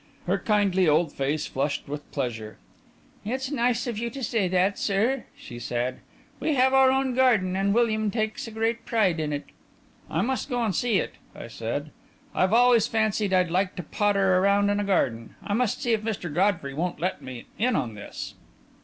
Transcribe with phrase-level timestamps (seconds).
[0.25, 2.57] Her kindly old face flushed with pleasure.
[3.23, 5.99] "It's nice of you to say that, sir," she said.
[6.39, 9.45] "We have our own garden, and William takes a great pride in it."
[10.09, 11.91] "I must go and see it," I said.
[12.33, 15.35] "I've always fancied I'd like to potter around in a garden.
[15.45, 16.33] I must see if Mr.
[16.33, 18.33] Godfrey won't let me in on this."